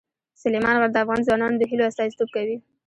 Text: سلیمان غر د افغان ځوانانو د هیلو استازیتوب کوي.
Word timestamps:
سلیمان 0.41 0.75
غر 0.79 0.89
د 0.93 0.97
افغان 1.03 1.19
ځوانانو 1.27 1.59
د 1.59 1.63
هیلو 1.69 1.87
استازیتوب 1.89 2.29
کوي. 2.35 2.57